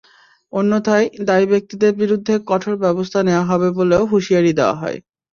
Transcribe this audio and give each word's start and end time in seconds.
অন্যথায় 0.53 1.07
দায়ী 1.27 1.45
ব্যক্তিদের 1.47 1.91
বিরুদ্ধে 2.01 2.33
কঠোর 2.49 2.75
ব্যবস্থা 2.83 3.19
নেওয়া 3.23 3.45
হবে 3.45 3.67
বলেও 3.79 4.03
হুঁশিয়ারি 4.11 4.51
দেওয়া 4.59 4.75
হয়। 4.81 4.97